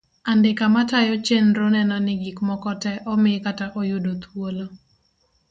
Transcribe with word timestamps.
Andika 0.31 0.65
matayo 0.75 1.13
chenro 1.25 1.65
neno 1.75 1.95
ni 2.05 2.13
gik 2.21 2.37
moko 2.49 2.71
tee 2.81 2.97
omi 3.11 3.31
kata 3.45 3.65
oyudo 3.79 4.11
thuolo. 4.23 4.65